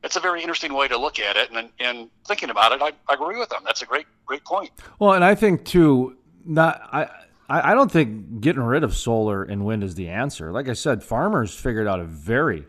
[0.04, 1.50] it's a very interesting way to look at it.
[1.50, 3.60] And, and thinking about it, I, I agree with him.
[3.64, 4.70] That's a great, great point.
[4.98, 7.08] Well, and I think too, not, I,
[7.48, 10.52] I don't think getting rid of solar and wind is the answer.
[10.52, 12.66] Like I said, farmers figured out a very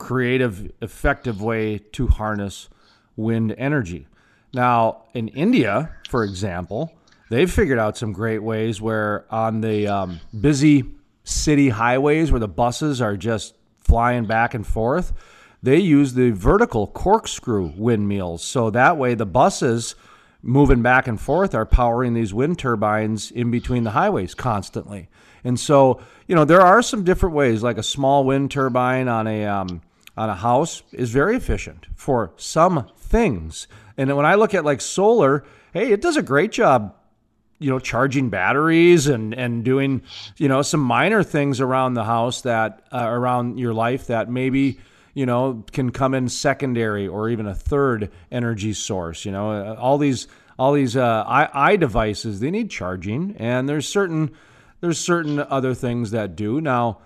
[0.00, 2.68] creative, effective way to harness
[3.16, 4.08] wind energy.
[4.52, 6.92] Now, in India, for example,
[7.28, 10.84] they've figured out some great ways where on the um, busy
[11.22, 15.12] city highways where the buses are just flying back and forth,
[15.62, 18.42] they use the vertical corkscrew windmills.
[18.42, 19.94] So that way the buses
[20.42, 25.08] moving back and forth are powering these wind turbines in between the highways constantly.
[25.44, 29.26] And so, you know, there are some different ways, like a small wind turbine on
[29.26, 29.82] a um,
[30.20, 33.66] on a house is very efficient for some things.
[33.96, 36.94] And when I look at like solar, hey, it does a great job
[37.58, 40.02] you know charging batteries and and doing
[40.36, 44.78] you know some minor things around the house that uh, around your life that maybe
[45.12, 49.74] you know can come in secondary or even a third energy source you know uh,
[49.78, 50.26] all these
[50.58, 54.30] all these uh, I, I devices they need charging and there's certain
[54.80, 57.00] there's certain other things that do now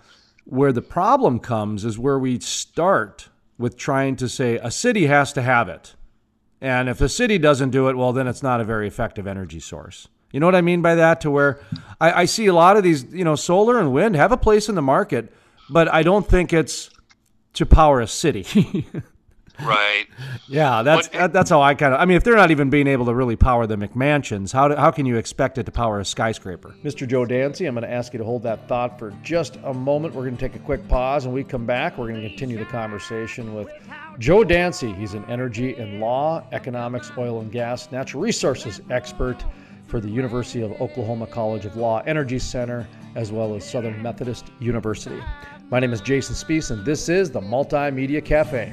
[0.45, 3.29] where the problem comes is where we start
[3.59, 5.95] with trying to say a city has to have it
[6.65, 9.61] and if the city doesn't do it, well, then it's not a very effective energy
[9.61, 10.09] source.
[10.33, 11.21] You know what I mean by that?
[11.21, 11.61] To where
[12.01, 14.71] I, I see a lot of these, you know, solar and wind have a place
[14.71, 15.31] in the market,
[15.69, 16.89] but I don't think it's
[17.53, 18.87] to power a city.
[19.61, 20.07] Right.
[20.49, 22.01] yeah, that's that, eh that's how I kind of.
[22.01, 24.75] I mean, if they're not even being able to really power the McMansions, how do,
[24.75, 26.75] how can you expect it to power a skyscraper?
[26.83, 27.07] Mr.
[27.07, 30.15] Joe Dancy, I'm going to ask you to hold that thought for just a moment.
[30.15, 31.97] We're going to take a quick pause, and we come back.
[31.97, 33.69] We're going to continue the conversation with
[34.19, 34.93] Joe Dancy.
[34.93, 39.45] He's an energy and law, economics, oil and gas, natural resources expert
[39.87, 44.47] for the University of Oklahoma College of Law Energy Center, as well as Southern Methodist
[44.59, 45.23] University.
[45.71, 48.73] My name is Jason Spiess, and this is the Multimedia Cafe.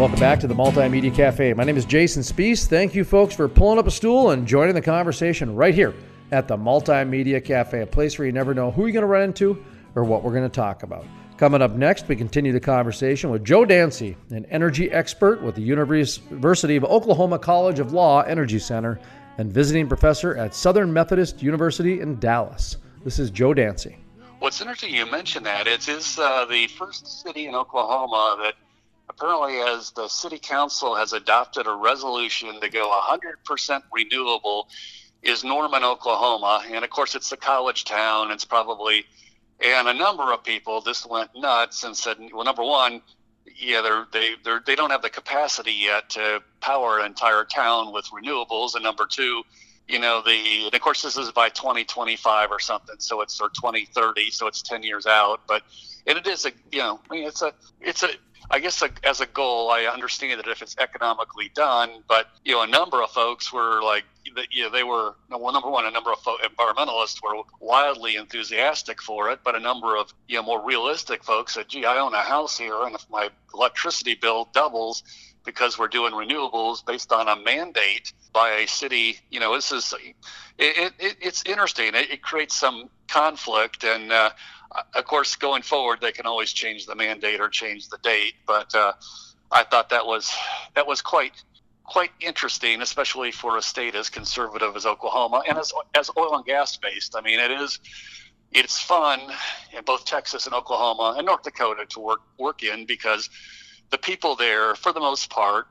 [0.00, 1.52] Welcome back to the Multimedia Cafe.
[1.52, 2.66] My name is Jason Spiess.
[2.66, 5.92] Thank you, folks, for pulling up a stool and joining the conversation right here
[6.32, 9.24] at the Multimedia Cafe, a place where you never know who you're going to run
[9.24, 9.62] into
[9.94, 11.04] or what we're going to talk about.
[11.36, 15.60] Coming up next, we continue the conversation with Joe Dancy, an energy expert with the
[15.60, 18.98] University of Oklahoma College of Law Energy Center
[19.36, 22.78] and visiting professor at Southern Methodist University in Dallas.
[23.04, 23.98] This is Joe Dancy.
[24.38, 28.54] What's interesting, you mentioned that it is uh, the first city in Oklahoma that
[29.10, 34.68] apparently, as the city council has adopted a resolution to go 100% renewable,
[35.22, 36.64] is Norman, Oklahoma.
[36.70, 38.30] And of course, it's a college town.
[38.30, 39.04] It's probably,
[39.60, 43.02] and a number of people just went nuts and said, well, number one,
[43.58, 47.92] yeah, they're, they they're, they don't have the capacity yet to power an entire town
[47.92, 48.74] with renewables.
[48.74, 49.42] And number two,
[49.88, 53.48] you know, the and of course this is by 2025 or something, so it's or
[53.48, 55.40] 2030, so it's 10 years out.
[55.48, 55.62] But
[56.06, 58.10] and it is a you know, I mean, it's a it's a
[58.50, 62.62] I guess as a goal, I understand that if it's economically done, but you know,
[62.62, 64.04] a number of folks were like,
[64.50, 69.30] you know, they were well, number one, a number of environmentalists were wildly enthusiastic for
[69.30, 72.22] it, but a number of you know more realistic folks said, "Gee, I own a
[72.22, 75.02] house here, and if my electricity bill doubles,
[75.44, 79.18] because we're doing renewables based on a mandate by a city.
[79.30, 79.94] You know, this is
[80.58, 81.94] it, it it's interesting.
[81.94, 84.30] It, it, creates some conflict, and uh,
[84.94, 88.34] of course, going forward, they can always change the mandate or change the date.
[88.46, 88.92] But uh,
[89.50, 90.32] I thought that was
[90.74, 91.32] that was quite
[91.84, 96.44] quite interesting, especially for a state as conservative as Oklahoma and as as oil and
[96.44, 97.16] gas based.
[97.16, 97.80] I mean, it is
[98.52, 99.20] it's fun
[99.76, 103.28] in both Texas and Oklahoma and North Dakota to work work in because
[103.90, 105.66] the people there, for the most part,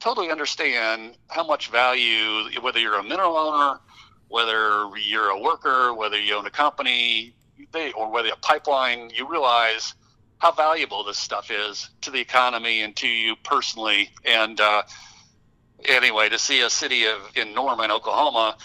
[0.00, 3.80] totally understand how much value, whether you're a mineral owner,
[4.28, 7.34] whether you're a worker, whether you own a company,
[7.72, 9.94] they, or whether a pipeline, you realize
[10.38, 14.10] how valuable this stuff is to the economy and to you personally.
[14.24, 14.82] And uh,
[15.84, 18.56] anyway, to see a city of in Norman, Oklahoma,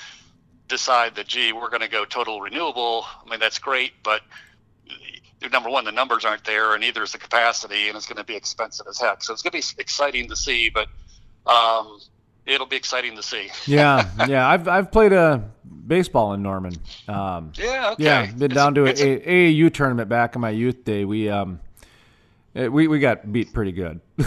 [0.68, 3.06] decide that gee, we're going to go total renewable.
[3.26, 4.22] I mean, that's great, but
[5.52, 8.24] number one, the numbers aren't there, and neither is the capacity, and it's going to
[8.24, 9.24] be expensive as heck.
[9.24, 10.88] So it's going to be exciting to see, but
[11.46, 12.00] um,
[12.46, 13.50] it'll be exciting to see.
[13.66, 14.48] yeah, yeah.
[14.48, 15.44] I've I've played a
[15.90, 16.74] baseball in Norman.
[17.10, 18.04] Um, yeah, okay.
[18.04, 21.04] Yeah, been down to a, a, AAU tournament back in my youth day.
[21.04, 21.60] We um,
[22.56, 24.00] eh, we we got beat pretty good.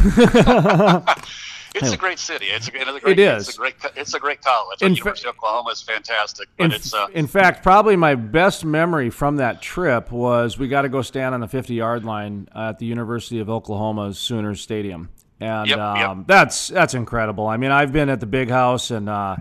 [1.75, 2.47] It's a great city.
[2.47, 3.49] It's a, great, it is.
[3.49, 3.75] It's a great.
[3.97, 4.83] It's a great college.
[4.83, 6.49] In University of Oklahoma is fantastic.
[6.57, 6.93] But in, it's.
[6.93, 11.03] Uh, in fact, probably my best memory from that trip was we got to go
[11.03, 15.09] stand on the 50 yard line at the University of Oklahoma's Sooners Stadium,
[15.41, 16.27] and yep, um, yep.
[16.27, 17.47] that's that's incredible.
[17.47, 19.37] I mean, I've been at the Big House and uh,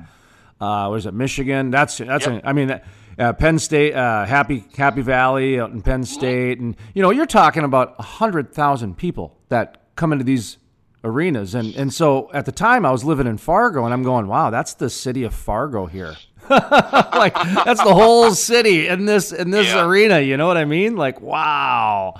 [0.62, 1.72] uh, was it Michigan?
[1.72, 2.28] That's that's.
[2.28, 2.44] Yep.
[2.44, 2.80] A, I mean.
[3.20, 7.26] Uh, Penn State, uh, Happy Happy Valley out in Penn State, and you know you're
[7.26, 10.58] talking about hundred thousand people that come into these
[11.04, 11.56] arenas.
[11.56, 14.50] And and so at the time I was living in Fargo and I'm going, wow,
[14.50, 16.16] that's the city of Fargo here.
[16.50, 19.86] like that's the whole city in this in this yeah.
[19.86, 20.20] arena.
[20.20, 20.96] You know what I mean?
[20.96, 22.20] Like wow.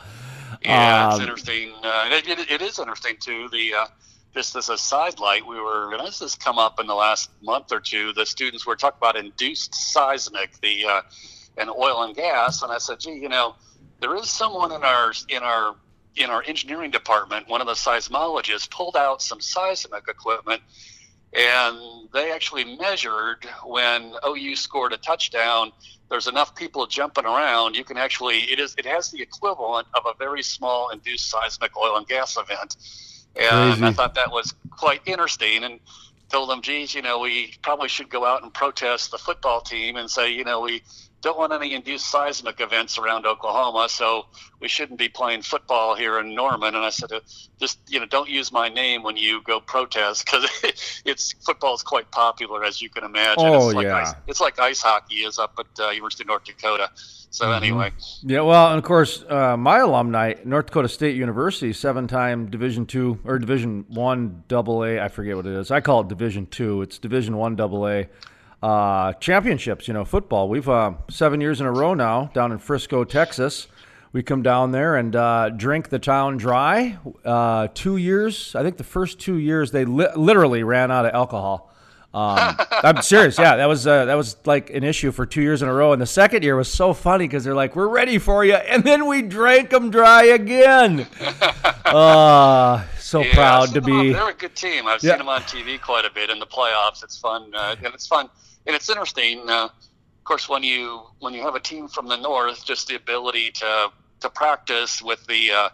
[0.64, 1.74] Yeah, um, it's interesting.
[1.84, 3.50] Uh, it, it, it is interesting too.
[3.50, 3.86] The uh,
[4.34, 7.32] just as a side light, we were and this has come up in the last
[7.42, 8.14] month or two.
[8.14, 11.02] The students were talking about induced seismic, the uh,
[11.58, 13.56] and oil and gas, and I said, gee, you know,
[14.00, 15.76] there is someone in our in our
[16.16, 20.62] in our engineering department, one of the seismologists pulled out some seismic equipment
[21.34, 25.72] and they actually measured when OU scored a touchdown.
[26.10, 27.76] There's enough people jumping around.
[27.76, 31.78] You can actually it is it has the equivalent of a very small induced seismic
[31.78, 32.76] oil and gas event,
[33.36, 33.86] and Crazy.
[33.86, 35.64] I thought that was quite interesting.
[35.64, 35.80] And
[36.32, 39.98] told them, geez, you know, we probably should go out and protest the football team
[39.98, 40.82] and say, you know, we
[41.22, 44.26] don't want any induced seismic events around Oklahoma, so
[44.60, 46.76] we shouldn't be playing football here in Norman.
[46.76, 47.20] And I said, uh,
[47.60, 50.50] just you know, don't use my name when you go protest because
[51.06, 53.44] it's football is quite popular, as you can imagine.
[53.46, 53.98] Oh, it's like yeah.
[53.98, 56.90] ice, it's like ice hockey is up at uh, University of North Dakota.
[56.96, 57.64] So Mm-hmm.
[57.64, 57.92] anyway,
[58.24, 63.20] Yeah, well, and of course, uh, my alumni, North Dakota State University, seven-time Division two
[63.24, 65.00] or Division one Double A.
[65.00, 65.72] I forget what it is.
[65.72, 66.82] I call it Division two.
[66.82, 68.08] It's Division one Double A
[68.62, 69.88] uh, championships.
[69.88, 70.50] You know, football.
[70.50, 73.68] We've uh, seven years in a row now down in Frisco, Texas.
[74.14, 76.98] We come down there and uh, drink the town dry.
[77.24, 81.14] Uh, two years, I think the first two years they li- literally ran out of
[81.14, 81.70] alcohol.
[82.14, 83.40] Um, I'm serious.
[83.40, 85.94] Yeah, that was uh, that was like an issue for two years in a row.
[85.94, 88.84] And the second year was so funny because they're like, "We're ready for you," and
[88.84, 91.08] then we drank them dry again.
[91.92, 94.14] Uh, so yeah, proud to be.
[94.14, 94.88] They're a good team.
[94.88, 95.12] I've Yeah.
[95.12, 97.04] seen them on TV quite a bit in the playoffs.
[97.04, 98.30] It's fun, uh, and it's fun,
[98.66, 99.50] and it's interesting.
[99.50, 102.96] Uh, of course, when you when you have a team from the north, just the
[102.96, 103.92] ability to
[104.22, 105.70] to practice with the uh,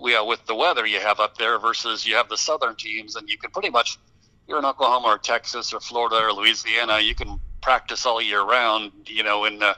[0.00, 3.16] we, uh, with the weather you have up there versus you have the southern teams,
[3.16, 3.98] and you can pretty much
[4.46, 8.92] you're in Oklahoma or Texas or Florida or Louisiana, you can practice all year round,
[9.06, 9.74] you know, and uh,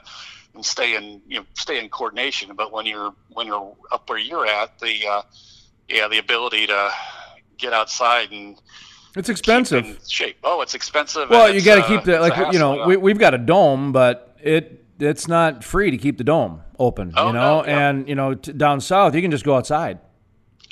[0.55, 2.55] and stay in you know stay in coordination.
[2.55, 5.21] But when you're when you're up where you're at, the uh,
[5.89, 6.91] yeah, the ability to
[7.57, 8.59] get outside and
[9.15, 9.99] It's expensive.
[10.07, 10.37] shape.
[10.43, 11.29] Oh, it's expensive.
[11.29, 14.35] Well, you got to keep the like you know we we've got a dome, but
[14.41, 17.13] it it's not free to keep the dome open.
[17.17, 17.89] Oh, you know, no, yeah.
[17.89, 19.99] and you know t- down south you can just go outside.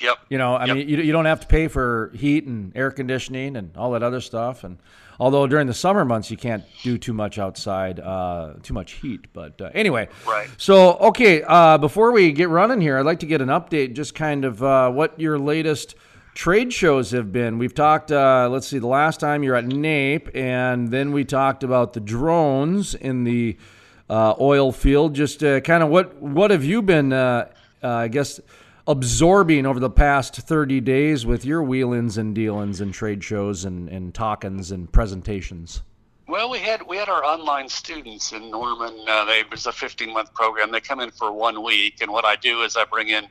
[0.02, 0.18] Yep.
[0.30, 0.76] You know, I Yep.
[0.78, 4.02] mean, you, you don't have to pay for heat and air conditioning and all that
[4.02, 4.64] other stuff.
[4.64, 4.78] And
[5.20, 9.26] although during the summer months you can't do too much outside, uh, too much heat.
[9.34, 10.48] But uh, anyway, Right.
[10.56, 14.16] So okay, uh, before we get running here, I'd like to get an update, just
[14.16, 15.96] kind of uh, what your latest
[16.34, 17.58] trade shows have been.
[17.58, 18.12] We've talked.
[18.12, 22.00] Uh, let's see, the last time you're at NAPE, and then we talked about the
[22.00, 23.58] drones in the
[24.10, 25.16] uh, oil field.
[25.16, 27.14] Just uh, kind of what what have you been?
[27.14, 27.50] Uh,
[27.84, 28.40] uh, I guess
[28.88, 33.88] absorbing over the past 30 days with your wheelings and dealings and trade shows and,
[33.88, 35.84] and talkings and presentations?
[36.28, 38.96] Well, we had we had our online students in Norman.
[39.08, 40.72] Uh, they it was a 15 month program.
[40.72, 43.28] They come in for one week, and what I do is I bring in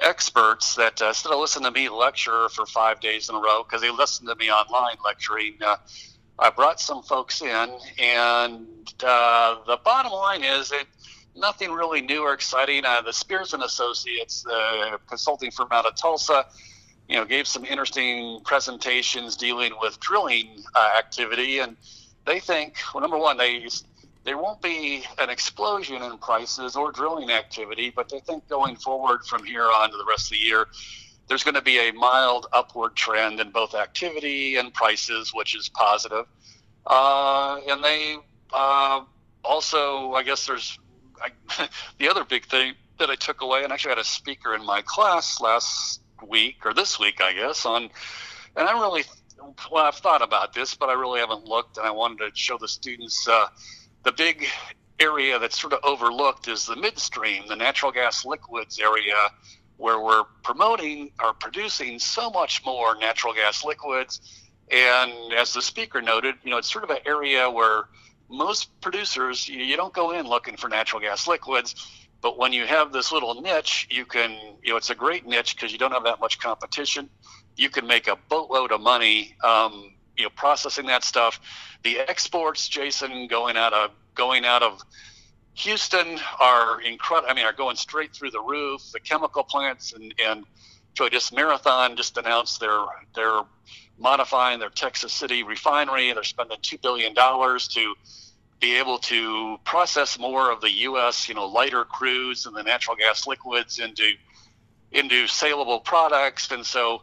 [0.00, 3.62] experts that uh, instead of listening to me lecture for five days in a row
[3.62, 5.76] because they listened to me online lecturing, uh,
[6.38, 8.66] I brought some folks in, and
[9.04, 10.86] uh, the bottom line is that
[11.36, 12.84] nothing really new or exciting.
[12.84, 16.46] Uh, the Spears and Associates, the consulting firm out of Tulsa,
[17.08, 21.76] you know, gave some interesting presentations dealing with drilling uh, activity, and
[22.24, 23.66] they think, well, number one, they
[24.24, 29.24] there won't be an explosion in prices or drilling activity, but they think going forward
[29.24, 30.66] from here on to the rest of the year,
[31.28, 35.68] there's going to be a mild upward trend in both activity and prices, which is
[35.68, 36.26] positive.
[36.86, 38.16] Uh, and they
[38.52, 39.00] uh,
[39.44, 40.78] also, I guess there's
[41.20, 41.68] I,
[41.98, 44.82] the other big thing that I took away, and actually had a speaker in my
[44.82, 47.90] class last week or this week, I guess, on,
[48.56, 49.04] and I really,
[49.70, 52.58] well, I've thought about this, but I really haven't looked, and I wanted to show
[52.58, 53.26] the students.
[53.26, 53.46] Uh,
[54.02, 54.46] the big
[54.98, 59.14] area that's sort of overlooked is the midstream, the natural gas liquids area,
[59.76, 64.20] where we're promoting or producing so much more natural gas liquids.
[64.70, 67.88] And as the speaker noted, you know, it's sort of an area where
[68.28, 71.74] most producers, you, don't go in looking for natural gas liquids.
[72.20, 74.30] But when you have this little niche, you can,
[74.62, 77.08] you know, it's a great niche because you don't have that much competition.
[77.56, 81.40] You can make a boatload of money, um, you know, processing that stuff
[81.82, 84.80] the exports, Jason, going out of going out of
[85.54, 87.30] Houston are incredible.
[87.30, 88.82] I mean, are going straight through the roof.
[88.92, 90.44] The chemical plants and and
[90.96, 92.84] so just Marathon just announced they're
[93.14, 93.42] they're
[93.98, 96.08] modifying their Texas City refinery.
[96.08, 97.94] And they're spending two billion dollars to
[98.60, 101.28] be able to process more of the U.S.
[101.28, 104.12] you know lighter crudes and the natural gas liquids into
[104.92, 106.50] into saleable products.
[106.50, 107.02] And so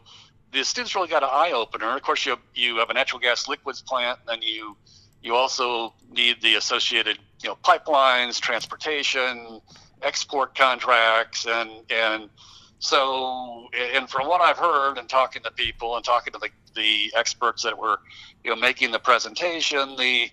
[0.52, 1.96] the students really got an eye opener.
[1.96, 4.76] Of course, you have, you have a natural gas liquids plant, and you
[5.22, 9.60] you also need the associated you know pipelines, transportation,
[10.02, 12.30] export contracts, and and
[12.78, 17.12] so and from what I've heard and talking to people and talking to the the
[17.16, 17.98] experts that were
[18.44, 20.30] you know making the presentation, the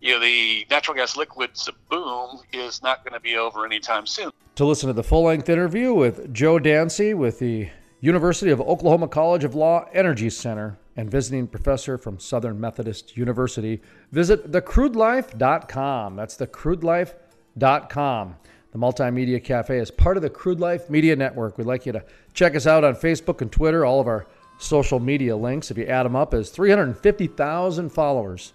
[0.00, 4.30] you know the natural gas liquids boom is not going to be over anytime soon.
[4.56, 7.68] To listen to the full length interview with Joe Dancy with the
[8.06, 13.82] University of Oklahoma College of Law Energy Center, and visiting professor from Southern Methodist University,
[14.12, 16.14] visit thecrudelife.com.
[16.14, 18.36] That's thecrudelife.com.
[18.70, 21.58] The Multimedia Cafe is part of the Crude Life Media Network.
[21.58, 23.84] We'd like you to check us out on Facebook and Twitter.
[23.84, 24.28] All of our
[24.58, 28.52] social media links, if you add them up, is 350,000 followers.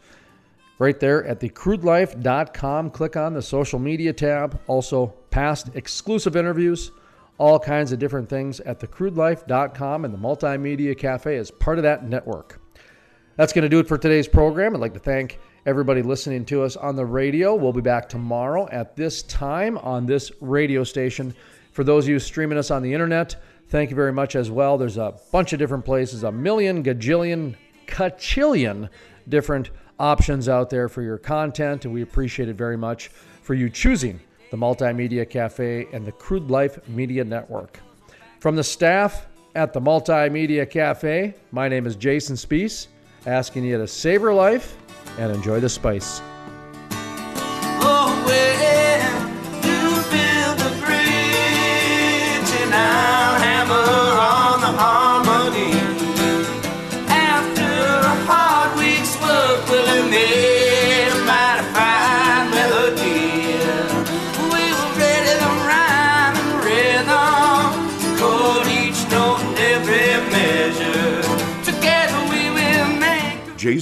[0.80, 2.92] Right there at thecrudelife.com.
[2.92, 4.62] Click on the social media tab.
[4.68, 6.92] Also, past exclusive interviews
[7.42, 12.08] all kinds of different things at thecrudelife.com, and the Multimedia Cafe is part of that
[12.08, 12.62] network.
[13.36, 14.76] That's going to do it for today's program.
[14.76, 17.56] I'd like to thank everybody listening to us on the radio.
[17.56, 21.34] We'll be back tomorrow at this time on this radio station.
[21.72, 23.36] For those of you streaming us on the internet,
[23.70, 24.78] thank you very much as well.
[24.78, 27.56] There's a bunch of different places, a million, gajillion,
[27.88, 28.88] cachillion
[29.28, 33.08] different options out there for your content, and we appreciate it very much
[33.42, 34.20] for you choosing
[34.52, 37.80] the Multimedia Cafe, and the Crude Life Media Network.
[38.40, 42.88] From the staff at the Multimedia Cafe, my name is Jason Spiess,
[43.26, 44.78] asking you to savor life
[45.18, 46.22] and enjoy the spice.